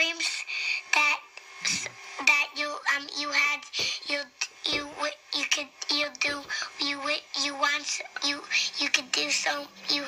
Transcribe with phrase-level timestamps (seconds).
[0.00, 0.44] dreams
[0.94, 1.20] that
[2.26, 3.60] that you um you had
[4.08, 4.18] you
[4.72, 4.88] you
[5.36, 6.40] you could you do
[6.80, 6.98] you
[7.44, 8.40] you want you
[8.78, 10.02] you could do so you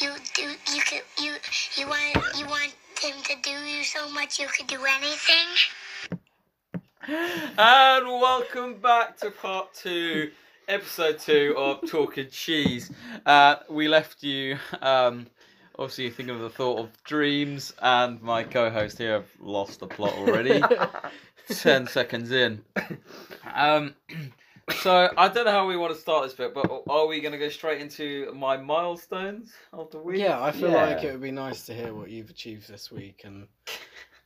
[0.00, 0.42] you do
[0.74, 1.34] you could you
[1.76, 5.48] you want you want him to do you so much you could do anything.
[7.56, 10.30] And welcome back to part two,
[10.66, 12.90] episode two of Talking Cheese.
[13.24, 15.28] Uh, we left you, um,
[15.78, 19.80] obviously, you thinking of the thought of dreams, and my co host here have lost
[19.80, 20.62] the plot already.
[21.48, 22.62] 10 seconds in.
[23.54, 23.94] Um,
[24.82, 27.32] so, I don't know how we want to start this bit, but are we going
[27.32, 30.18] to go straight into my milestones of the week?
[30.20, 30.86] Yeah, I feel Yeah.
[30.88, 33.48] like it would be nice to hear what you've achieved this week and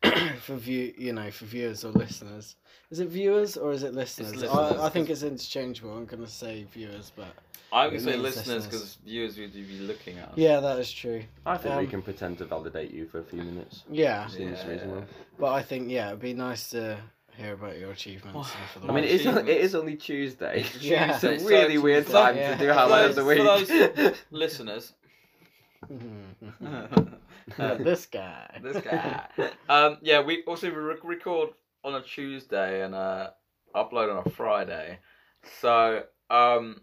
[0.40, 2.56] for view, you know, for viewers or listeners.
[2.90, 4.34] Is it viewers or is it listeners?
[4.34, 5.96] listeners, I, I think it's interchangeable.
[5.96, 7.34] I'm going to say viewers, but
[7.72, 8.66] I'm going It to say listeners listeners.
[8.66, 10.34] because viewers would be looking at us.
[10.36, 11.22] yeah, that is true.
[11.46, 13.84] I think we Um, can pretend to validate you for a few minutes.
[13.90, 15.04] Yeah, Seems Yeah, reasonable.
[15.38, 16.98] but I think yeah, it'd be nice to
[17.36, 18.50] hear about your achievements.
[18.74, 20.66] For the I mean, it is, it is only Tuesday.
[20.80, 21.14] Yeah.
[21.14, 22.56] it's a So really weird time Yeah.
[22.56, 23.96] to do highlight of the For those- week.
[23.96, 24.92] for Listeners.
[27.58, 28.60] this guy.
[28.62, 29.26] this guy.
[29.68, 31.50] Um, yeah, we also re- record
[31.84, 33.30] on a Tuesday and uh,
[33.74, 34.98] upload on a Friday.
[35.60, 36.82] So, um,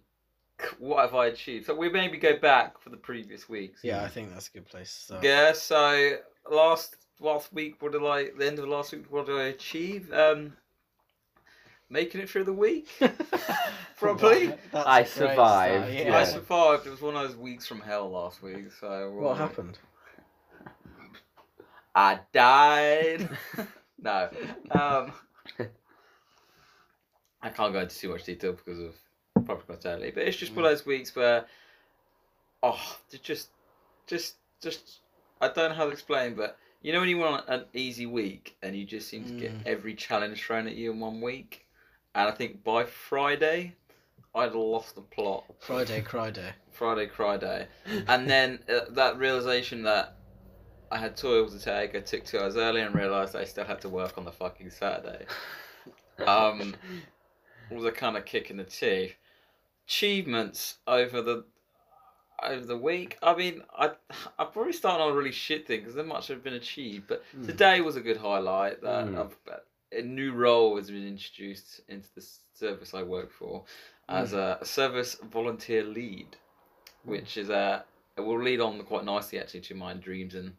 [0.80, 1.66] what have I achieved?
[1.66, 3.82] So we maybe go back for the previous weeks.
[3.84, 5.24] Yeah, I think that's a good place to start.
[5.24, 5.52] Yeah.
[5.54, 6.18] So
[6.50, 8.30] last last week, what did I?
[8.38, 10.12] The end of last week, what did I achieve?
[10.14, 10.54] Um,
[11.90, 12.88] making it through the week.
[13.98, 14.48] Probably.
[14.72, 16.24] That's I a survived, start, I Yeah.
[16.24, 16.88] survived.
[16.88, 18.72] It was one of those weeks from hell last week.
[18.80, 19.78] So What uh, happened?
[21.96, 23.30] I died.
[24.02, 24.30] no.
[24.72, 25.12] Um,
[27.42, 28.96] I can't go into too much detail because of
[29.56, 31.46] proper early, but it's just one of those weeks where,
[32.62, 33.50] oh, just,
[34.08, 35.00] just, just,
[35.42, 38.56] I don't know how to explain, but you know when you want an easy week
[38.62, 39.62] and you just seem to get Mm.
[39.66, 41.66] every challenge thrown at you in one week,
[42.16, 43.76] and I think by Friday,
[44.36, 45.46] I'd lost the plot.
[45.60, 46.52] Friday, cry day.
[46.72, 47.68] Friday cry day,
[48.08, 50.16] and then uh, that realization that
[50.92, 53.82] I had toil to take, I took two hours early and realized I still had
[53.82, 55.26] to work on the fucking Saturday.
[56.28, 56.76] Um,
[57.72, 59.16] was a kind of kick in the teeth.
[59.90, 61.46] Achievements over the
[62.44, 63.18] over the week.
[63.24, 63.90] I mean, I
[64.38, 67.24] I probably started on a really shit thing because there much have been achieved, but
[67.32, 67.48] Hmm.
[67.48, 68.84] today was a good highlight.
[68.84, 69.18] That Mm.
[69.20, 69.36] I've,
[69.92, 72.22] a new role has been introduced into the
[72.54, 73.66] service I work for
[74.10, 76.38] as a service volunteer lead,
[77.04, 77.84] which is a
[78.16, 80.56] it will lead on quite nicely actually to my dreams and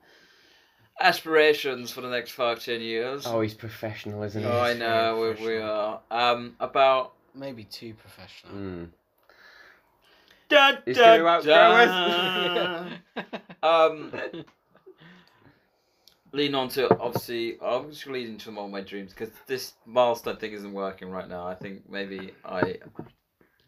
[1.01, 3.29] aspirations for the next five ten years.
[3.29, 4.49] oh, he's professional, isn't he?
[4.49, 6.01] Oh, I know we, we are.
[6.11, 8.91] Um, about Maybe too professional.
[10.51, 12.99] Da, He's da, gonna outgrow
[13.63, 13.63] da.
[13.63, 14.13] um,
[16.33, 17.57] lean on to obviously.
[17.63, 21.47] I'm just leading to of my dreams because this milestone thing isn't working right now.
[21.47, 22.79] I think maybe I.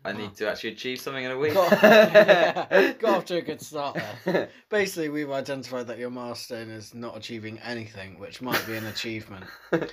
[0.05, 1.55] I need to actually achieve something in a week.
[1.55, 4.49] Got, yeah, got off to a good start there.
[4.69, 9.45] Basically, we've identified that your milestone is not achieving anything, which might be an achievement.
[9.73, 9.87] I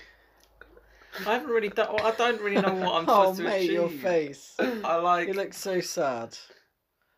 [1.33, 1.95] haven't really done.
[2.01, 3.72] I don't really know what I'm oh, supposed to mate, achieve.
[3.72, 4.55] your face.
[4.83, 5.28] I like.
[5.28, 6.35] You look so sad.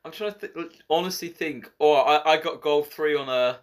[0.03, 1.71] I'm trying to th- honestly think.
[1.79, 3.59] Oh, I, I got gold three on a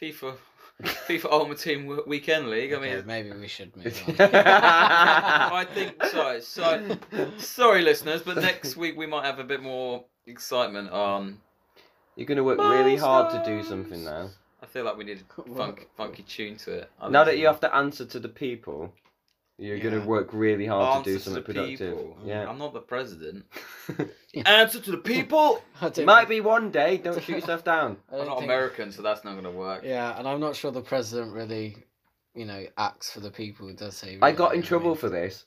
[0.00, 0.34] FIFA
[0.82, 2.72] FIFA Ultimate Team Weekend League.
[2.72, 4.16] I Okay, mean, maybe we should move on.
[4.18, 6.40] I think so.
[6.40, 6.96] So
[7.38, 11.38] sorry, listeners, but next week we might have a bit more excitement on.
[12.16, 14.30] You're going to work really hard to do something now.
[14.62, 16.90] I feel like we need a funk, funky tune to it.
[17.00, 18.92] I Now that you have to answer to the people,
[19.62, 21.96] you're gonna work really hard to do something the productive.
[21.96, 22.16] people.
[22.24, 22.48] Yeah.
[22.48, 23.44] I'm not the president.
[24.34, 24.48] Yeah.
[24.48, 25.62] Answer to the people.
[25.82, 26.96] It might be one day.
[26.96, 27.98] Don't shoot yourself down.
[28.10, 29.82] I I'm don't think- American, so that's not going to work.
[29.84, 31.76] Yeah, and I'm not sure the president really,
[32.34, 34.16] you know, acts for the people, does he?
[34.22, 34.68] I got in really?
[34.68, 35.44] trouble for this.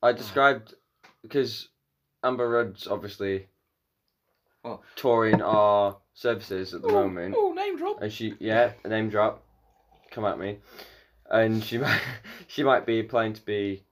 [0.00, 0.74] I described
[1.22, 1.70] because
[2.22, 3.48] Amber Rudd's obviously
[4.64, 4.80] Oh.
[4.94, 8.00] touring our services at the Oh, moment, Oh, name drop.
[8.00, 9.42] and she yeah name drop,
[10.12, 10.58] come at me,
[11.30, 12.00] and she might
[12.46, 13.84] she might be applying to be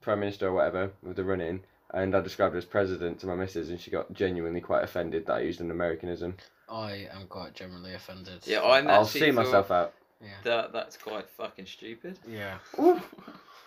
[0.00, 1.60] prime minister or whatever with the run in.
[1.92, 5.26] And I described her as president to my missus, and she got genuinely quite offended
[5.26, 6.36] that I used an Americanism.
[6.70, 8.42] I am quite generally offended.
[8.44, 9.94] Yeah, I'm I'll see thought myself out.
[10.20, 10.28] Yeah.
[10.44, 12.18] That that's quite fucking stupid.
[12.28, 12.58] Yeah.
[12.78, 13.00] Ooh,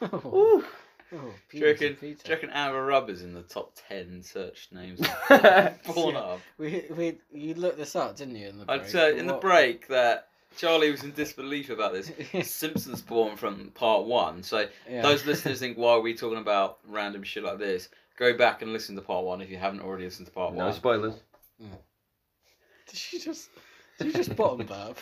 [0.02, 0.66] oh, ooh.
[1.12, 5.00] Do you reckon, do you reckon Amber Rubbers in the top ten search names?
[5.30, 5.74] Yeah.
[5.96, 6.40] Up.
[6.58, 8.48] We, we, you looked this up, didn't you?
[8.48, 8.82] In the break?
[8.82, 12.12] I'd say in the break that Charlie was in disbelief about this.
[12.50, 14.44] Simpsons porn from part one.
[14.44, 15.02] So Yeah.
[15.02, 17.90] those listeners think, why are we talking about random shit like this?
[18.18, 20.58] Go back and listen to part one if you haven't already listened to part No
[20.60, 20.68] one.
[20.68, 21.16] No spoilers.
[21.60, 23.50] Did you just,
[23.98, 24.96] did you just bottom that?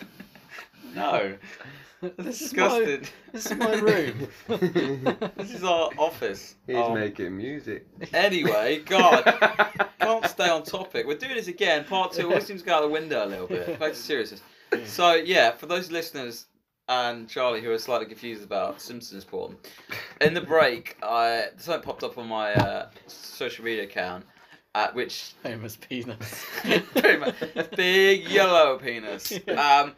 [0.95, 1.35] No,
[2.17, 2.99] this is my,
[3.31, 4.27] this is my room.
[4.47, 6.55] This is our office.
[6.67, 6.93] He's Oh.
[6.95, 7.85] making music.
[8.13, 9.23] Anyway, God,
[9.99, 11.05] can't stay on topic.
[11.05, 11.83] We're doing this again.
[11.85, 13.77] Part two always seems to go out the window a little bit.
[13.79, 14.41] Back to seriousness.
[14.85, 16.45] So yeah, for those listeners
[16.87, 19.57] and Charlie who are slightly confused about Simpsons porn,
[20.21, 24.25] in the break, I something popped up on my uh, social media account,
[24.75, 26.45] at which Famous penis.
[26.95, 27.35] pretty much
[27.75, 29.33] big yellow penis.
[29.57, 29.93] Um.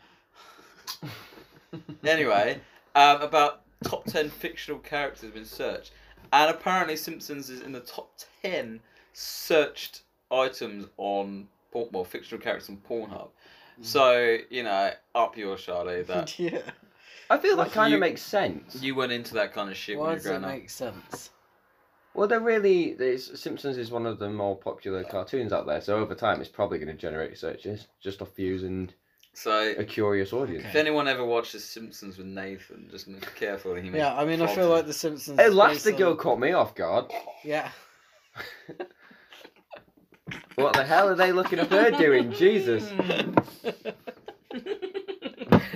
[2.04, 2.60] Anyway,
[2.96, 5.92] um, about top ten fictional characters have been searched,
[6.32, 8.12] and apparently Simpsons is in the top
[8.42, 8.80] ten
[9.14, 13.30] searched items on porn, well fictional characters on Pornhub.
[13.80, 13.86] Mm.
[13.86, 16.04] So you know, up your Charlie.
[16.08, 16.60] That yeah.
[17.30, 18.82] I feel that Like kind you- of makes sense.
[18.82, 20.60] you went into that kind of shit Why when does you were growing up.
[20.62, 21.30] make sense?
[22.14, 22.90] Well, they're really.
[22.92, 26.50] It's, Simpsons is one of the more popular cartoons out there, so over time it's
[26.50, 28.94] probably going to generate searches just off views and
[29.34, 30.64] So a curious audience.
[30.66, 33.74] if anyone ever watches Simpsons with Nathan, just be careful.
[33.74, 34.74] He Yeah, I mean, I feel you.
[34.74, 35.40] like The Simpsons.
[35.40, 37.06] Hey, is based Elastigirl on- caught me off guard.
[37.44, 37.70] Yeah.
[40.56, 42.32] What the hell are they looking at her doing?
[42.34, 42.90] Jesus.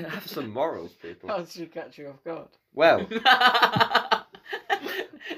[0.09, 1.29] Have some morals, people.
[1.29, 2.47] How did she catch you off guard?
[2.73, 2.99] Well,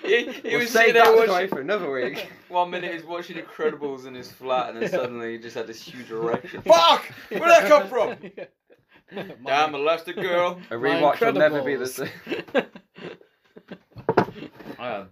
[0.03, 1.27] he, he we'll was save sitting there that watching.
[1.29, 2.29] story for another week.
[2.49, 4.89] One minute he's watching Incredibles in his flat, and then Yeah.
[4.97, 6.61] suddenly he just had this huge erection.
[6.63, 7.05] Fuck!
[7.29, 8.17] Where'd that come from?
[9.45, 10.59] Damn, Elastigirl.
[10.69, 12.09] A rewatch will never be the Incredibles.
[12.53, 12.65] same.
[14.77, 15.09] Um,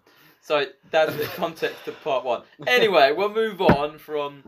[0.48, 2.44] so that's the context of part one.
[2.66, 4.44] Anyway, we'll move on from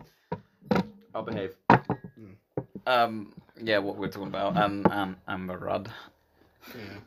[1.14, 1.56] I'll behave.
[2.88, 5.92] um yeah what we're talking about um um Amber Rudd.
[6.74, 7.00] Yeah.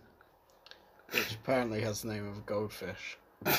[1.12, 3.18] Which apparently has the name of a goldfish.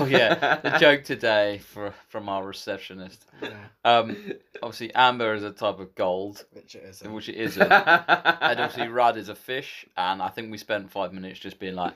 [0.00, 3.26] Oh yeah, the joke today for from our receptionist.
[3.42, 3.50] Yeah.
[3.84, 4.32] Um,
[4.62, 7.12] obviously Amber is a type of gold, Which it isn't.
[7.12, 7.70] which it isn't.
[7.70, 11.74] and obviously Rudd is a fish, and I think we spent five minutes just being
[11.74, 11.92] like,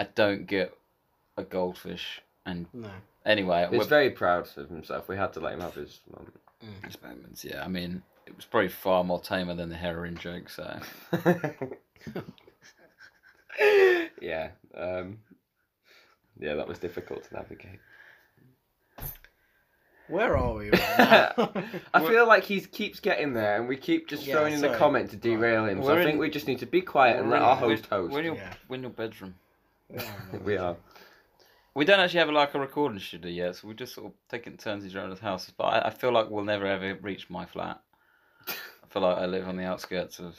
[0.00, 0.74] I don't get
[1.36, 2.20] a goldfish.
[2.44, 2.90] And No.
[3.24, 5.08] anyway, He's we're very proud of himself.
[5.08, 6.40] We had to let him have his moment.
[6.84, 7.64] His moments, yeah.
[7.64, 10.48] I mean, it was probably far more tamer than the heroin joke.
[10.48, 10.78] So
[14.20, 14.48] yeah.
[14.76, 15.18] Um,
[16.38, 17.78] yeah, that was difficult to navigate.
[20.08, 21.52] Where are we right now?
[21.94, 24.74] I feel like he keeps getting there, and we keep just Yeah, throwing in sorry.
[24.74, 25.80] a comment to derail him.
[25.80, 27.48] So We're I in- think we just need to be quiet and We're let in-
[27.48, 28.12] our host host.
[28.12, 28.52] We're in your, Yeah.
[28.68, 29.34] we're in your bedroom.
[29.88, 30.36] Where am I?
[30.38, 30.76] We are.
[31.74, 34.56] We don't actually have like a recording studio yet, so we're just sort of taking
[34.58, 35.50] turns around the house.
[35.56, 37.80] But I, I feel like we'll never ever reach my flat.
[38.48, 40.36] I feel like I live on the outskirts of.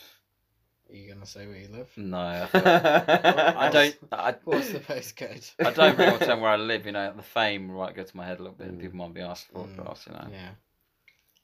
[0.90, 1.90] Are you gonna say where you live?
[1.98, 3.96] No, I, feel I I don't.
[4.12, 5.52] I, What's the postcode?
[5.66, 6.86] I don't really want to tell where I live.
[6.86, 8.82] You know, the fame might go to my head a little bit, and Mm.
[8.82, 9.64] people might be asked for Mm.
[9.64, 10.06] autographs.
[10.06, 10.28] You know.
[10.32, 10.50] Yeah.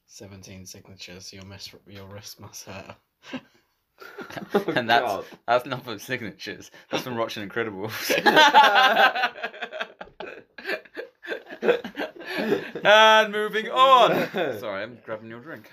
[0.06, 1.32] Seventeen signatures.
[1.32, 2.94] Your miss, your wrist must hurt.
[4.76, 6.70] and that's that's not for signatures.
[6.90, 7.92] That's from watching Incredibles.
[12.84, 14.28] and moving on.
[14.58, 15.70] Sorry, I'm grabbing your drink.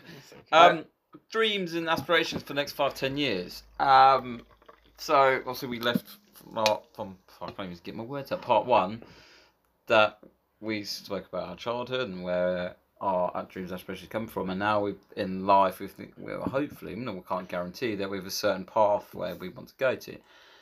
[0.51, 0.85] Um,
[1.31, 3.63] dreams and aspirations for the next five, ten years.
[3.79, 4.41] Um,
[4.97, 8.41] so obviously we left from, our- from I can't even get my words out.
[8.41, 9.03] Part one,
[9.87, 10.19] that
[10.59, 14.81] we spoke about our childhood and where our, dreams and aspirations come from, and now
[14.81, 18.31] we in life we think well, hopefully, no, we can't guarantee that we have a
[18.31, 20.17] certain path where we want to go to.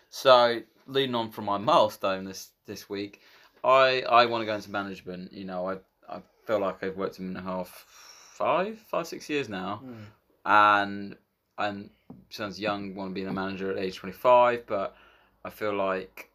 [0.09, 3.21] So leading on from my milestone this this week,
[3.63, 5.33] I I want to go into management.
[5.33, 5.77] You know, I
[6.09, 10.03] I feel like I've worked in half five five six years now Hmm.
[10.45, 11.17] and
[11.57, 11.89] and
[12.29, 14.95] sounds young, want to be a manager at age twenty five, but
[15.43, 16.29] I feel like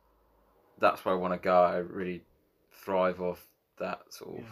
[0.78, 1.62] that's where I want to go.
[1.62, 2.22] I really
[2.72, 3.46] thrive off
[3.78, 4.44] that sort of.
[4.44, 4.50] Yeah.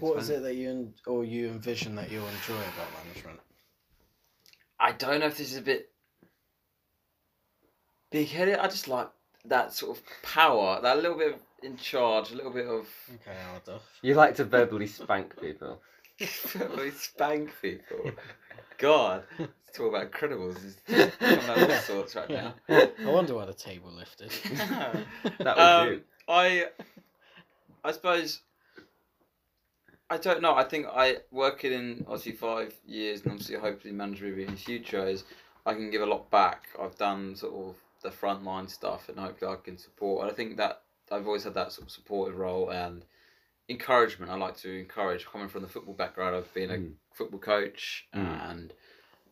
[0.00, 3.40] What is it that you en- or you envision that you'll enjoy about management?
[4.78, 5.90] I don't know if this is a bit
[8.10, 8.58] big headed.
[8.58, 9.08] I just like
[9.46, 13.36] that sort of power, that little bit of in charge, a little bit of Okay,
[13.52, 13.80] Arda.
[14.02, 15.80] You like to verbally spank people.
[16.54, 18.12] really spank people.
[18.78, 20.56] God, let's talk about Incredibles.
[20.64, 20.76] Is
[21.18, 22.54] coming out all sorts right now.
[22.68, 24.32] I wonder why the table lifted.
[25.38, 26.02] That was um, you.
[26.28, 26.66] I,
[27.82, 28.40] I suppose.
[30.14, 30.54] I don't know.
[30.54, 35.04] I think I working in obviously five years and obviously hopefully managerial in the future
[35.08, 35.24] is
[35.66, 36.68] I can give a lot back.
[36.80, 40.22] I've done sort of the frontline stuff and hopefully I can support.
[40.22, 43.04] And I think that I've always had that sort of supportive role and
[43.68, 44.30] encouragement.
[44.30, 45.26] I like to encourage.
[45.26, 46.94] Coming from the football background, I've been a Mm.
[47.12, 48.50] football coach Mm.
[48.52, 48.72] and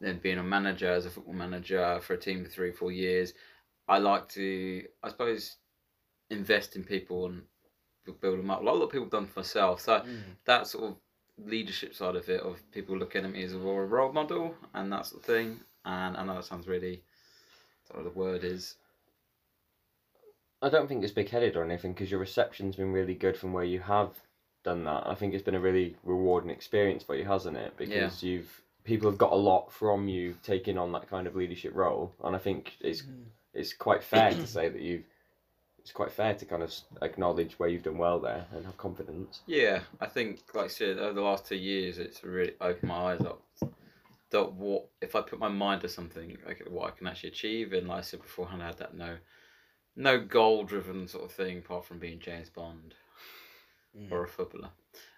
[0.00, 3.34] then being a manager as a football manager for a team for three four years.
[3.86, 5.58] I like to, I suppose,
[6.28, 7.46] invest in people and
[8.10, 8.60] build them up.
[8.60, 9.80] A lot of people have done for myself.
[9.80, 10.36] So Mm.
[10.44, 10.96] that sort of
[11.38, 14.92] leadership side of it, of people looking at me as a role role model and
[14.92, 17.02] that sort of thing, and I know that sounds really,
[17.90, 18.76] I don't know what the word is.
[20.60, 23.52] I don't think it's big headed or anything because your reception's been really good from
[23.52, 24.10] where you have
[24.62, 25.06] done that.
[25.08, 27.76] I think it's been a really rewarding experience for you, hasn't it?
[27.76, 31.72] Because you've people have got a lot from you taking on that kind of leadership
[31.74, 33.02] role, and I think it's
[33.54, 35.04] it's quite fair to say that you've.
[35.82, 36.72] It's quite fair to kind of
[37.02, 39.40] acknowledge where you've done well there and have confidence.
[39.46, 43.12] Yeah, I think, like I said, over the last two years, it's really opened my
[43.12, 43.42] eyes up.
[44.30, 47.72] That what if I put my mind to something, like what I can actually achieve,
[47.72, 49.16] and like I said beforehand, I had that no,
[49.96, 52.94] no goal-driven sort of thing apart from being James Bond
[53.94, 54.10] Mm.
[54.10, 54.70] or a footballer.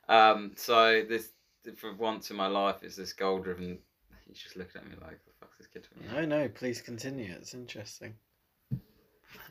[0.09, 1.29] Um, so this,
[1.77, 3.79] for once in my life, is this goal-driven.
[4.27, 5.87] He's just looking at me like, "The fuck's this kid?
[6.13, 7.33] No, no, please continue.
[7.33, 8.17] It's interesting.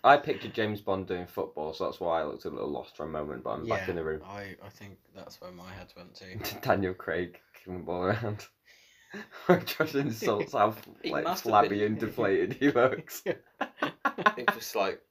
[0.04, 3.06] I pictured James Bond doing football, so that's why I looked a little lost for
[3.06, 3.44] a moment.
[3.44, 4.22] But I'm back in the room.
[4.28, 6.60] I, I think that's where my head went to.
[6.62, 8.46] Daniel Craig kicking the ball around.
[9.66, 10.76] Josh insults how
[11.06, 11.84] like flabby been.
[11.84, 13.24] and deflated he looks.
[13.26, 15.02] It was like.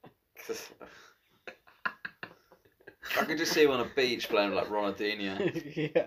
[3.19, 5.39] I could just see him on a beach playing like Ronaldinho.
[5.77, 6.07] yeah.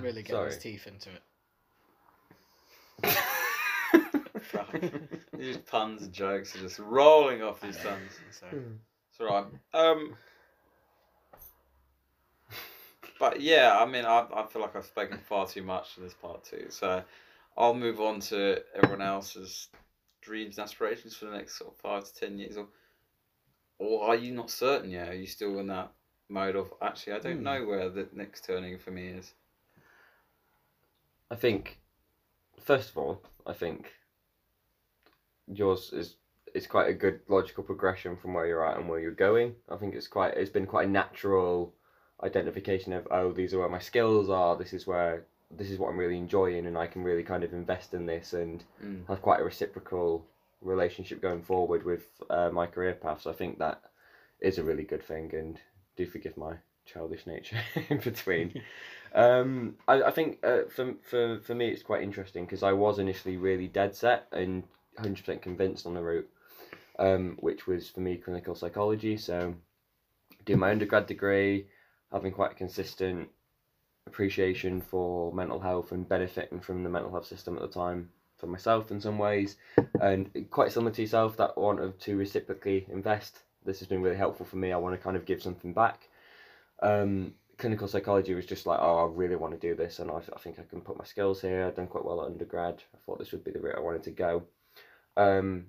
[0.00, 0.46] Really get sorry.
[0.46, 1.22] his teeth into it.
[5.38, 8.18] These puns and jokes are just rolling off these tongues.
[8.30, 8.46] So,
[9.10, 9.46] It's alright.
[9.72, 10.16] Um,
[13.18, 16.14] but yeah, I mean, I, I feel like I've spoken far too much in this
[16.14, 16.66] part too.
[16.70, 17.02] So
[17.56, 19.68] I'll move on to everyone else's
[20.22, 22.56] dreams and aspirations for the next sort of five to ten years.
[22.56, 22.68] Or,
[23.78, 25.08] or are you not certain yet?
[25.08, 25.92] Are you still in that
[26.28, 27.44] mode of actually, I don't Hmm.
[27.44, 29.34] know where the next turning for me is?
[31.30, 31.78] I think,
[32.60, 33.92] first of all, I think
[35.52, 36.16] yours is
[36.54, 39.54] is quite a good logical progression from where you're at and where you're going.
[39.68, 41.72] I think it's quite it's been quite a natural
[42.22, 44.56] identification of oh these are where my skills are.
[44.56, 47.52] This is where this is what I'm really enjoying, and I can really kind of
[47.52, 49.06] invest in this and Mm.
[49.08, 50.24] have quite a reciprocal
[50.62, 53.22] relationship going forward with uh, my career path.
[53.22, 53.82] So I think that
[54.40, 55.58] is a really good thing, and
[55.96, 56.54] do forgive my
[56.86, 58.62] childish nature in between.
[59.14, 62.98] um, I, I think uh, for, for for me it's quite interesting because I was
[62.98, 64.64] initially really dead set and
[64.98, 66.28] hundred percent convinced on the route,
[66.98, 69.16] um, which was for me clinical psychology.
[69.16, 69.54] So
[70.44, 71.66] doing my undergrad degree,
[72.12, 73.28] having quite a consistent
[74.06, 78.46] appreciation for mental health and benefiting from the mental health system at the time for
[78.46, 79.56] myself in some ways,
[80.00, 83.40] and quite similar to yourself, that want to reciprocally invest.
[83.64, 84.72] This has been really helpful for me.
[84.72, 86.08] I want to kind of give something back.
[86.82, 90.16] Um, clinical psychology was just like, oh, I really want to do this, and I,
[90.34, 91.66] I think I can put my skills here.
[91.66, 92.82] I've done quite well at undergrad.
[92.94, 94.42] I thought this would be the route I wanted to go.
[95.16, 95.66] Um,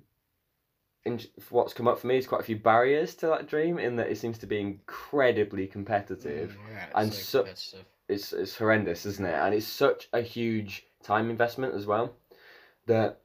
[1.05, 1.19] in,
[1.49, 4.09] what's come up for me is quite a few barriers to that dream, in that
[4.09, 7.85] it seems to be incredibly competitive Mm, yeah, it's and so competitive.
[8.07, 9.33] it's it's horrendous, isn't it?
[9.33, 12.13] And it's such a huge time investment as well
[12.85, 13.19] that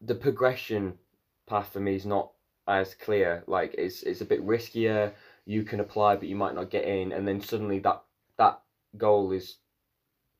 [0.00, 0.98] the progression
[1.46, 2.30] path for me is not
[2.66, 3.44] as clear.
[3.46, 5.12] Like it's it's a bit riskier.
[5.46, 8.02] You can apply, but you might not get in, and then suddenly that
[8.38, 8.60] that
[8.96, 9.56] goal is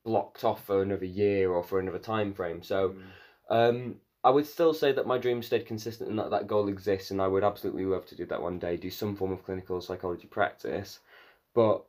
[0.03, 2.61] blocked off for another year or for another time frame.
[2.61, 2.95] So
[3.49, 7.11] um, I would still say that my dream stayed consistent and that that goal exists,
[7.11, 9.79] and I would absolutely love to do that one day, do some form of clinical
[9.81, 10.99] psychology practice.
[11.53, 11.85] But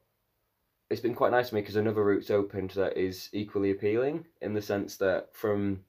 [0.91, 4.53] it's been quite nice for me because another route's opened that is equally appealing in
[4.53, 5.81] the sense that from,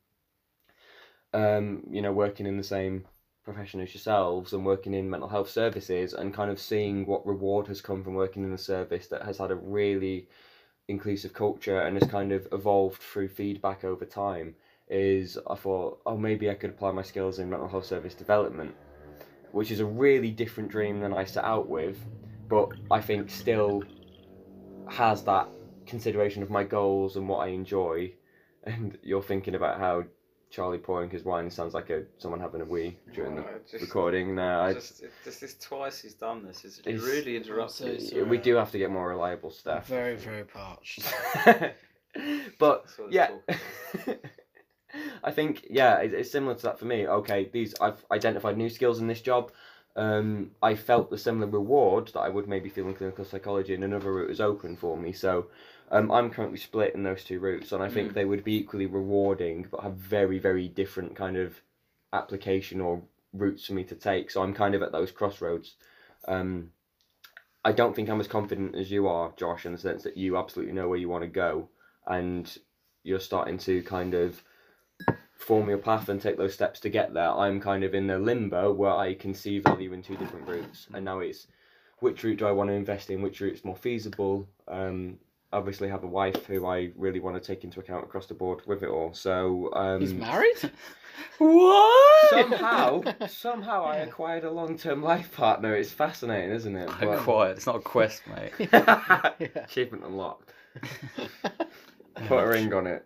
[1.34, 3.06] um, you know, working in the same
[3.44, 7.68] profession as yourselves and working in mental health services and kind of seeing what reward
[7.68, 10.30] has come from working in a service that has had a really
[10.88, 14.56] inclusive culture and has kind of evolved through feedback over time
[14.90, 18.74] is I thought, oh, maybe I could apply my skills in mental health service development,
[19.52, 21.98] which is a really different dream than I set out with,
[22.50, 23.84] but I think still
[24.90, 25.48] has that
[25.86, 28.14] consideration of my goals and what I enjoy.
[28.64, 30.04] And you're thinking about how
[30.50, 33.82] Charlie pouring his wine sounds like a someone having a wee during the Oh, just-
[33.84, 34.36] recording.
[34.36, 36.64] No, I, Just, it- this is twice he's done this.
[36.64, 38.30] It's, It's- really I'm so interrupted.
[38.30, 39.88] we uh, do have to get more reliable I'm stuff.
[39.88, 41.02] very, very parched.
[41.46, 41.74] but
[42.14, 44.20] That's what it's yeah, talking
[45.24, 47.08] I think yeah, it, it's similar to that for me.
[47.08, 49.52] Okay, these I've identified new skills in this job.
[49.96, 53.84] Um, I felt the similar reward that I would maybe feel in clinical psychology, and
[53.84, 55.12] another route is open for me.
[55.12, 55.48] So
[55.92, 58.14] um, I'm currently split in those two routes, and I think Mm.
[58.14, 61.62] they would be equally rewarding, but have very very different kind of
[62.14, 63.02] application or
[63.34, 64.32] routes for me to take.
[64.32, 65.76] So I'm kind of at those crossroads.
[66.28, 66.72] Um,
[67.66, 70.38] I don't think I'm as confident as you are, Josh, in the sense that you
[70.38, 71.70] absolutely know where you want to go,
[72.06, 72.58] and
[73.04, 74.42] you're starting to kind of
[75.38, 77.30] form your path and take those steps to get there.
[77.32, 80.88] I'm kind of in the limbo where I can see value in two different routes,
[80.94, 81.48] and now it's
[82.00, 84.48] which route do I want to invest in, which route's more feasible.
[84.68, 85.18] Um,
[85.54, 88.62] obviously have a wife who I really want to take into account across the board
[88.68, 89.14] with it all.
[89.14, 90.72] So um, He's married.
[91.40, 92.30] What?
[92.30, 95.76] somehow, somehow I acquired a long-term life partner.
[95.76, 96.90] It's fascinating, isn't it?
[97.00, 97.58] But- Quiet.
[97.58, 98.70] It's not a quest, mate.
[99.56, 100.52] Achievement unlocked.
[102.28, 103.06] Put a ring on it.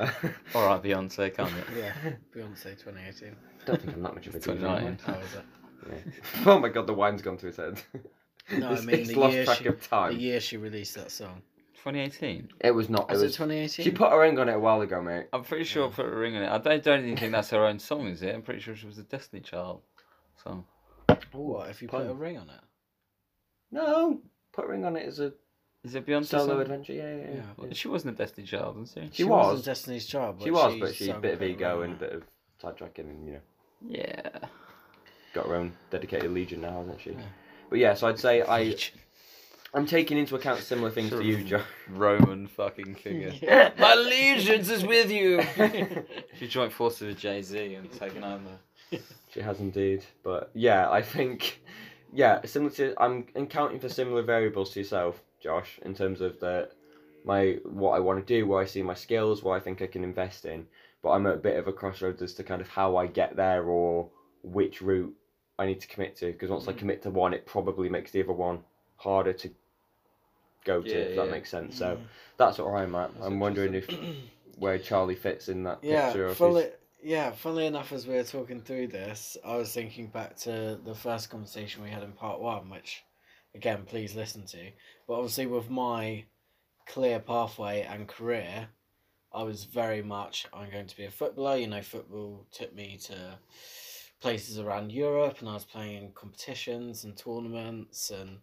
[0.54, 1.64] All right, Beyonce, can't it?
[1.76, 1.92] yeah.
[2.34, 3.36] Beyonce 2018.
[3.66, 4.44] don't think I'm that much of a DJ.
[4.44, 4.98] 29.
[5.04, 5.44] How was it?
[5.88, 5.96] Yeah.
[6.44, 7.80] Oh my god, the wine's gone to his head.
[8.52, 10.12] No, I It's- mean it's the lost year track she- of time.
[10.14, 11.40] The year she released that song.
[11.76, 12.50] 2018.
[12.60, 13.08] It was not.
[13.08, 13.32] It Was it was.
[13.36, 13.84] 2018?
[13.84, 15.28] She put a ring on it a while ago, mate.
[15.32, 16.50] I'm pretty sure I put a ring on it.
[16.50, 18.34] I don't, don't even think that's her own song, is it?
[18.34, 19.80] I'm pretty sure she was a Destiny Child
[20.44, 20.66] song.
[21.32, 22.18] What if you put a Pun.
[22.18, 22.60] ring on it?
[23.72, 24.20] No,
[24.52, 25.32] put a ring on it as a
[25.84, 26.26] Is it Beyonce?
[26.26, 26.60] solo song?
[26.60, 26.92] adventure.
[26.92, 27.24] Yeah, yeah.
[27.34, 27.42] yeah.
[27.56, 29.16] Well, She wasn't a Destiny Child, wasn't she?
[29.18, 29.64] She wasn't was.
[29.64, 30.36] Destiny's Child.
[30.38, 32.22] But She was, but she sung a bit of ego and a bit of
[32.62, 33.40] sidetracking, and you know,
[33.88, 34.28] Yeah.
[35.32, 37.10] got her own dedicated legion now, hasn't she?
[37.10, 37.22] Yeah.
[37.70, 38.42] But yeah, so I'd say.
[38.42, 38.76] I
[39.72, 41.62] I'm taking into account similar things to you, Joe.
[41.88, 43.32] Roman fucking figure.
[43.40, 43.70] Yeah.
[43.78, 45.40] My allegiance is with you.
[46.38, 48.58] she joined forces with Jay Z and taken over.
[49.32, 50.04] She has indeed.
[50.24, 51.62] But yeah, I think
[52.12, 56.70] yeah, similar to I'm accounting for similar variables to yourself, Josh, in terms of the
[57.24, 59.86] my what I want to do, where I see my skills, what I think I
[59.86, 60.66] can invest in.
[61.02, 63.36] But I'm at a bit of a crossroads as to kind of how I get
[63.36, 64.08] there or
[64.42, 65.14] which route
[65.58, 66.26] I need to commit to.
[66.26, 66.78] Because once I mm.
[66.78, 68.60] commit to one, it probably makes the other one
[68.96, 69.50] harder to
[70.64, 71.10] go to.
[71.10, 71.76] Yeah, that makes sense.
[71.76, 72.00] So mm.
[72.36, 73.14] that's where I'm at.
[73.14, 73.88] That's I'm wondering if
[74.58, 75.94] where Charlie fits in that picture.
[75.94, 76.68] yeah, or if funnily,
[77.02, 77.32] yeah.
[77.32, 81.30] Funnily enough, as we were talking through this, I was thinking back to the first
[81.30, 83.02] conversation we had in part one, which,
[83.54, 84.70] again, please listen to.
[85.06, 86.24] But obviously, with my
[86.86, 88.68] clear pathway and career,
[89.32, 91.56] I was very much I'm going to be a footballer.
[91.56, 93.38] You know, football took me to
[94.20, 98.10] places around Europe, and I was playing in competitions and tournaments.
[98.10, 98.38] And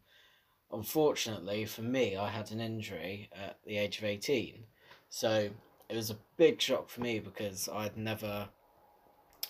[0.71, 4.63] unfortunately for me, I had an injury at the age of eighteen,
[5.09, 5.49] so
[5.89, 8.49] it was a big shock for me because I'd never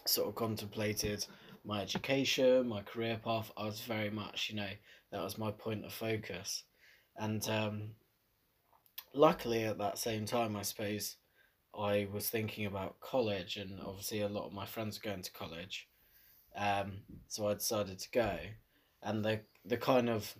[0.06, 1.26] sort of contemplated
[1.65, 3.52] my education, my career path.
[3.58, 4.70] I was very much, you know,
[5.12, 6.63] that was my point of focus.
[7.17, 7.89] And um,
[9.13, 11.17] luckily, at that same time, I suppose
[11.78, 15.32] I was thinking about college, and obviously, a lot of my friends were going to
[15.32, 15.88] college.
[16.56, 16.93] Um,
[17.28, 18.38] so I decided to go.
[19.04, 20.36] And the, the kind of,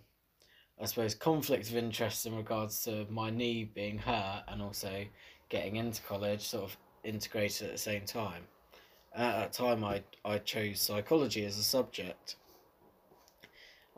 [0.82, 5.06] I suppose, conflict of interest in regards to my knee being hurt and also
[5.49, 8.43] getting into college sort of integrated at the same time.
[9.15, 12.36] At that time, I I chose psychology as a subject,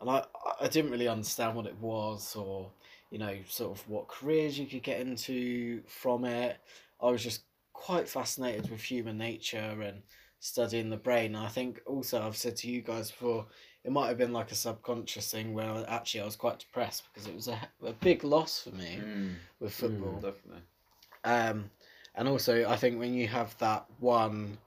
[0.00, 0.24] and I
[0.60, 2.72] I didn't really understand what it was or
[3.10, 6.58] you know sort of what careers you could get into from it.
[7.00, 10.02] I was just quite fascinated with human nature and
[10.40, 11.34] studying the brain.
[11.34, 13.46] And I think also I've said to you guys before,
[13.84, 17.04] it might have been like a subconscious thing where I, actually I was quite depressed
[17.12, 20.20] because it was a, a big loss for me Mm, with football.
[20.20, 20.62] definitely.
[21.24, 21.70] Um,
[22.14, 24.58] and also, I think when you have that one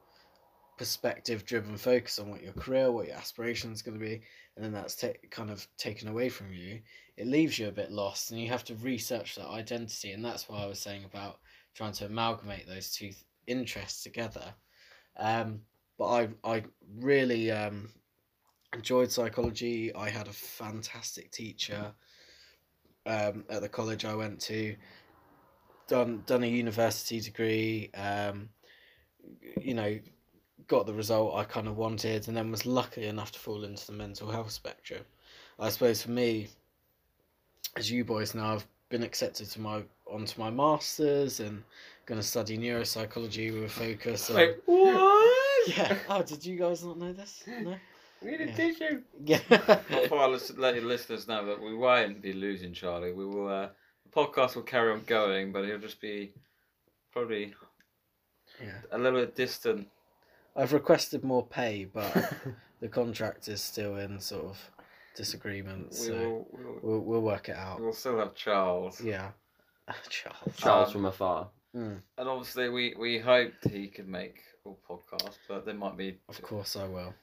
[0.77, 4.21] perspective driven focus on what your career, what your aspirations going to be,
[4.55, 6.81] and then that's ta- kind of taken away from you,
[7.17, 10.11] it leaves you a bit lost and you have to research that identity.
[10.11, 11.39] And that's why I was saying about
[11.73, 14.53] trying to amalgamate those two th- interests together.
[15.17, 15.61] Um,
[15.97, 16.63] but I, I
[16.99, 17.89] really um,
[18.73, 19.93] enjoyed psychology.
[19.93, 21.93] I had a fantastic teacher
[23.05, 24.75] um, at the college I went to
[25.87, 28.47] done done a university degree um
[29.59, 29.99] you know
[30.67, 33.85] got the result i kind of wanted and then was lucky enough to fall into
[33.87, 35.01] the mental health spectrum
[35.59, 36.47] i suppose for me
[37.77, 41.63] as you boys know i've been accepted to my onto my masters and
[42.05, 45.37] going to study neuropsychology with a focus on Wait, what?
[45.67, 47.75] yeah oh did you guys not know this no
[48.21, 48.55] We need a Yeah.
[48.55, 49.01] tissue.
[49.25, 49.39] yeah
[49.89, 53.11] Before I lis- let your listeners know that we won't be losing Charlie.
[53.11, 53.47] We will.
[53.49, 53.67] Uh,
[54.05, 56.33] the podcast will carry on going, but he'll just be
[57.11, 57.53] probably
[58.61, 59.87] yeah a little bit distant.
[60.55, 62.33] I've requested more pay but
[62.81, 64.57] the contract is still in sort of
[65.15, 66.47] disagreement We so will.
[66.51, 68.99] We'll, we'll, we'll work it out we'll still have Charles.
[69.01, 69.29] Yeah.
[70.09, 70.55] Charles.
[70.57, 71.47] Charles Um, from afar.
[71.75, 76.17] Mm, And obviously, we, we hoped he could make all podcasts, but there might be.
[76.29, 77.13] of course I will.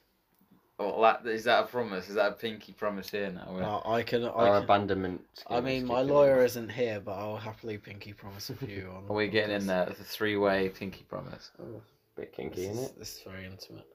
[0.79, 2.07] Oh, that, is that a promise?
[2.09, 3.81] Is that a pinky promise here now?
[3.85, 4.23] Uh, I can.
[4.23, 5.21] Our I, can abandonment.
[5.47, 6.45] I mean, my lawyer in.
[6.45, 9.03] isn't here, but I'll happily pinky promise with you on.
[9.09, 9.87] Are we getting in there?
[9.89, 11.51] It's a three way pinky promise.
[11.61, 11.81] Oh,
[12.15, 12.99] Bit this, kinky, isn't it?
[12.99, 13.85] this is very intimate.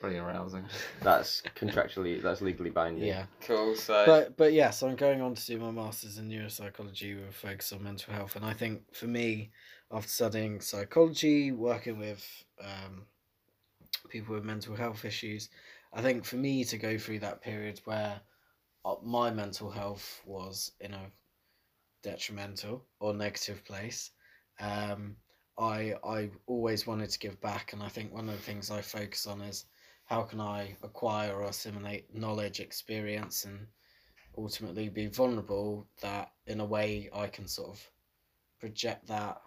[0.00, 0.64] Pretty arousing.
[1.02, 3.04] That's contractually, that's legally binding.
[3.04, 3.74] Yeah, Cool.
[3.74, 4.04] So.
[4.06, 7.32] but but yeah, so I'm going on to do my masters in neuropsychology with a
[7.32, 9.50] focus on mental health, and I think for me,
[9.90, 12.24] after studying psychology, working with
[12.62, 13.06] um,
[14.08, 15.48] people with mental health issues,
[15.92, 18.20] I think for me to go through that period where
[18.84, 21.10] uh, my mental health was in a
[22.02, 24.10] detrimental or negative place.
[24.60, 25.16] Um,
[25.58, 28.80] I I always wanted to give back, and I think one of the things I
[28.82, 29.66] focus on is
[30.04, 33.66] how can I acquire or assimilate knowledge, experience, and
[34.36, 35.86] ultimately be vulnerable.
[36.00, 37.90] That in a way I can sort of
[38.60, 39.40] project that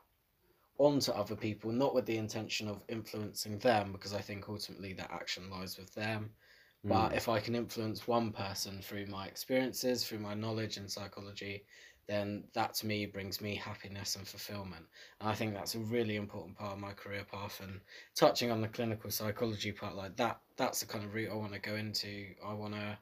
[0.78, 5.12] onto other people, not with the intention of influencing them, because I think ultimately that
[5.12, 6.34] action lies with them.
[6.88, 7.16] But Mm.
[7.18, 11.66] if I can influence one person through my experiences, through my knowledge in psychology,
[12.12, 14.86] then that to me brings me happiness and fulfillment.
[15.20, 17.62] And I think that's a really important part of my career path.
[17.64, 17.80] And
[18.16, 21.54] touching on the clinical psychology part, like that, that's the kind of route I want
[21.54, 22.26] to go into.
[22.46, 22.98] I want to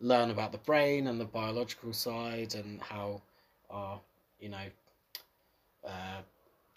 [0.00, 3.22] learn about the brain and the biological side and how
[3.68, 4.00] our,
[4.40, 4.66] you know,
[5.86, 6.22] uh,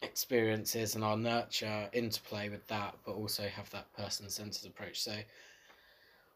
[0.01, 5.01] experiences and our nurture interplay with that, but also have that person centered approach.
[5.01, 5.13] So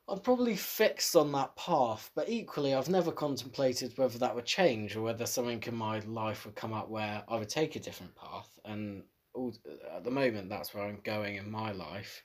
[0.10, 4.96] I'm probably fixed on that path, but equally, I've never contemplated whether that would change
[4.96, 8.14] or whether something in my life would come up where I would take a different
[8.16, 8.60] path.
[8.66, 9.54] And all,
[9.96, 12.24] at the moment, that's where I'm going in my life.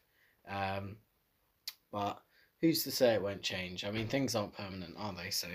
[0.49, 0.97] Um,
[1.93, 2.21] but
[2.61, 3.85] who's to say it won't change?
[3.85, 5.31] I mean, things aren't permanent, are they?
[5.31, 5.49] So,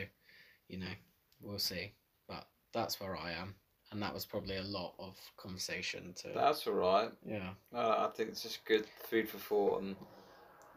[0.70, 0.94] you know,
[1.42, 1.94] we'll see.
[2.28, 3.54] But that's where I am.
[3.92, 6.30] And that was probably a lot of conversation to.
[6.34, 7.12] That's all right.
[7.26, 7.50] yeah.
[7.76, 9.96] Uh, I think it's just good food for thought, and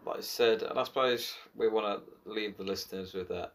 [0.07, 3.55] like I said, and I suppose we want to leave the listeners with that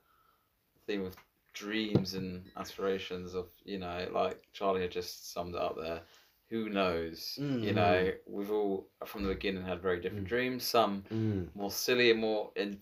[0.85, 1.15] theme of
[1.53, 3.33] dreams and aspirations.
[3.33, 6.01] Of you know, like Charlie had just summed it up there.
[6.49, 7.35] Who knows?
[7.37, 7.75] You Mm.
[7.75, 10.29] know, we've all from the beginning had very different Mm.
[10.29, 10.63] dreams.
[10.63, 11.55] Some Mm.
[11.55, 12.81] more silly and more in,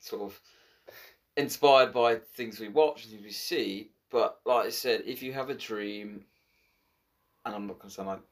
[0.00, 0.40] sort of
[1.36, 3.90] inspired by things we watch and things we see.
[4.10, 6.24] But like I said, if you have a dream,
[7.44, 8.22] and I'm not going to sound like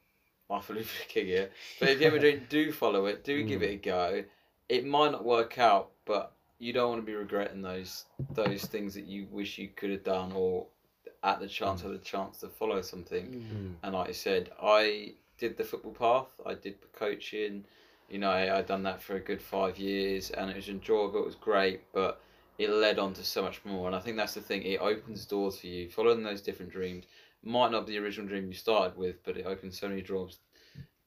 [0.49, 3.61] Martha Luther King here, but if you have a dream, do follow it, do give
[3.61, 3.65] Mm.
[3.65, 4.23] it a go.
[4.69, 8.93] It might not work out, but you don't want to be regretting those those things
[8.95, 10.65] that you wish you could have done or
[11.23, 13.25] at the chance had a chance to follow something.
[13.25, 13.73] Mm.
[13.83, 16.27] And like I said, I did the football path.
[16.45, 17.65] I did the coaching.
[18.09, 21.19] You know, I, I done that for a good five years, and it was enjoyable.
[21.19, 22.21] It was great, but
[22.57, 23.87] it led on to so much more.
[23.87, 24.63] And I think that's the thing.
[24.63, 25.89] It opens doors for you.
[25.89, 27.05] Following those different dreams
[27.43, 30.39] might not be the original dream you started with, but it opens so many doors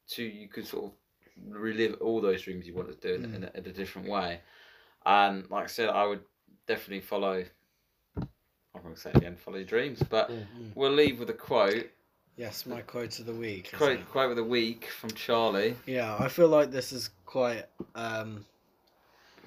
[0.08, 0.92] to you could sort of
[1.48, 4.40] relive all those dreams you wanted to do in, in, a, in a different way.
[5.06, 6.20] And like I said, I would
[6.66, 7.44] definitely follow.
[8.16, 10.02] I'm going to say it again, follow your dreams.
[10.08, 10.44] But Yeah.
[10.74, 11.90] we'll leave with a quote.
[12.36, 13.66] Yes, my quote of the week.
[13.66, 14.08] isn't Quote, it?
[14.10, 15.76] quote of the week from Charlie.
[15.86, 18.46] Yeah, I feel like this is quite um,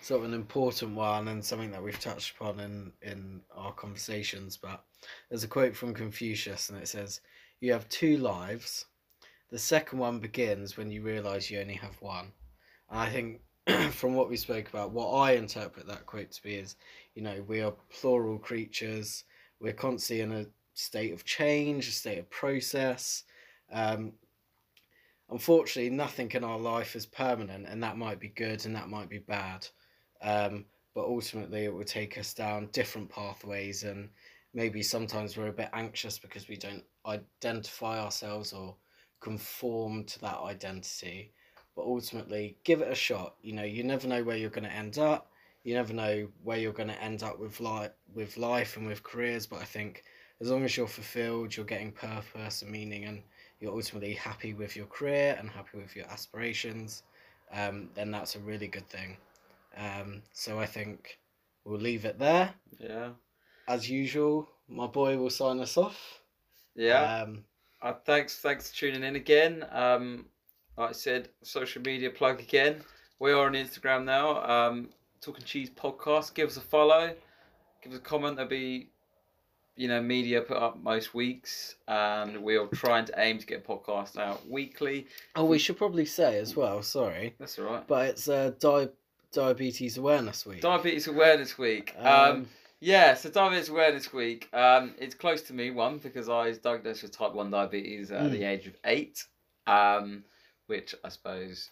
[0.02, 4.58] sort of an important one and something that we've touched upon in, in our conversations.
[4.58, 4.84] But
[5.30, 7.22] there's a quote from Confucius, and it says,
[7.62, 8.86] You have two lives.
[9.54, 12.32] The second one begins when you realize you only have one.
[12.90, 13.42] And I think
[13.94, 16.76] from what we spoke about, what I interpret that quote to be is,
[17.14, 19.26] you know, we are plural creatures.
[19.60, 23.26] We're constantly in a state of change, a state of process.
[23.72, 24.14] Um,
[25.30, 29.08] unfortunately, nothing in our life is permanent, and that might be good and that might
[29.08, 29.68] be bad.
[30.24, 34.10] Um, but ultimately, it will take us down different pathways, and
[34.56, 38.78] maybe sometimes we're a bit anxious because we don't identify ourselves or
[39.24, 41.32] conform to that identity.
[41.76, 43.36] But ultimately, give it a shot.
[43.42, 45.32] You know, you never know where you're going to end up.
[45.64, 49.02] You never know where you're going to end up with life, with life and with
[49.02, 49.48] careers.
[49.48, 50.04] But I think
[50.40, 53.24] as long as you're fulfilled, you're getting purpose and meaning, and
[53.60, 57.04] you're ultimately happy with your career and happy with your aspirations,
[57.54, 59.16] um, then that's a really good thing.
[59.78, 61.18] Um, so I think
[61.64, 62.54] we'll leave it there.
[62.78, 63.12] Yeah.
[63.68, 66.22] As usual, my boy will sign us off.
[66.76, 67.24] Yeah.
[67.24, 67.46] Um,
[67.84, 69.66] Uh, thanks, thanks for tuning in again.
[69.72, 70.26] Um,
[70.78, 72.78] like I said, social media plug again.
[73.20, 74.42] We are on Instagram now.
[74.44, 74.90] Um,
[75.22, 76.34] Talking Cheese Podcast.
[76.34, 77.14] Give us a follow.
[77.82, 78.38] Give us a comment.
[78.38, 78.88] There'll be,
[79.76, 84.18] you know, media put up most weeks, and we're trying to aim to get podcast
[84.18, 85.08] out weekly.
[85.36, 86.82] oh, we should probably say as well.
[86.82, 87.88] Sorry, That's all right.
[87.88, 88.90] but it's uh, di-
[89.34, 90.62] Diabetes Awareness Week.
[90.62, 91.94] Diabetes Awareness Week.
[92.00, 92.48] Um, Um,
[92.84, 94.50] Yeah, so Diabetes Awareness Week.
[94.52, 98.24] Um, it's close to me, one, because I was diagnosed with type 1 diabetes at
[98.24, 98.32] Mm.
[98.32, 99.26] the age of eight,
[99.66, 100.26] um,
[100.68, 101.72] which I suppose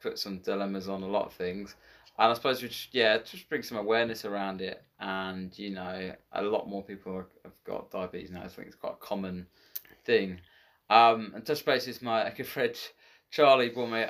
[0.00, 1.76] put some dilemmas on a lot of things.
[2.18, 4.82] And I suppose, which, yeah, just bring some awareness around it.
[4.98, 8.42] And, you know, a lot more people have got diabetes now.
[8.42, 9.46] I think it's quite a common
[10.04, 10.40] thing.
[10.88, 12.74] Um, and touch base is my good friend
[13.30, 14.04] Charlie bought me,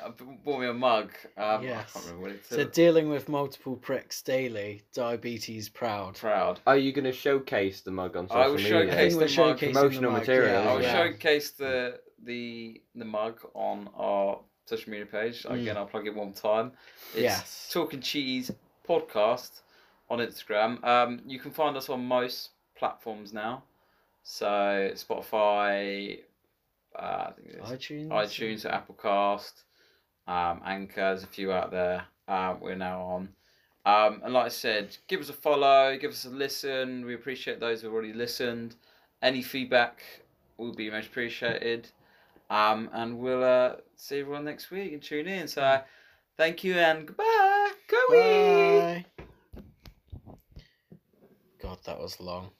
[0.44, 1.10] bought me a mug.
[1.36, 1.90] Um, Yes.
[1.90, 6.14] I can't remember what it's so dealing with multiple pricks daily, diabetes proud.
[6.16, 6.60] proud.
[6.66, 8.68] Are you going to showcase the mug on social I will media?
[8.70, 9.58] showcase I think the mug.
[9.58, 10.92] showcasing Promotional the mug, material, yeah, I'll yeah.
[10.92, 15.42] showcase the the the mug on our social media page.
[15.44, 15.62] Mm.
[15.62, 16.72] Again, I'll plug it one time.
[17.14, 17.70] It's Yes.
[17.72, 18.50] Talking Cheese
[18.88, 19.62] Podcast
[20.10, 20.84] on Instagram.
[20.84, 23.64] Um, you can find us on most platforms now.
[24.22, 26.18] So Spotify,
[26.98, 28.08] uh, I think iTunes.
[28.08, 29.64] iTunes, so Apple Cast,
[30.26, 30.94] um, Anchor.
[30.96, 32.04] There's a few out there.
[32.28, 33.28] Uh, we're now on.
[33.84, 37.06] Um, and like I said, give us a follow, give us a listen.
[37.06, 38.74] We appreciate those who've already listened.
[39.22, 40.02] Any feedback
[40.56, 41.88] will be most appreciated.
[42.50, 45.46] Um, and we'll uh, see everyone next week and tune in.
[45.46, 45.80] So
[46.36, 47.72] thank you and goodbye.
[47.88, 48.18] Go we.
[48.18, 49.04] Bye.
[51.62, 52.50] God, that was long.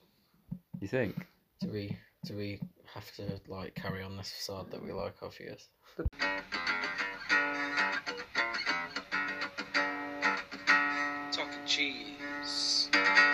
[0.81, 1.27] You think?
[1.61, 2.61] Do we do we
[2.97, 5.55] have to like carry on this facade that we like you?